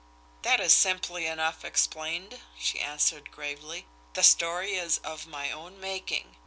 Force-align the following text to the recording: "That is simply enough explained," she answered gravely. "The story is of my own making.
"That 0.41 0.59
is 0.59 0.73
simply 0.73 1.27
enough 1.27 1.63
explained," 1.63 2.39
she 2.57 2.79
answered 2.79 3.29
gravely. 3.29 3.85
"The 4.15 4.23
story 4.23 4.73
is 4.73 4.97
of 5.03 5.27
my 5.27 5.51
own 5.51 5.79
making. 5.79 6.37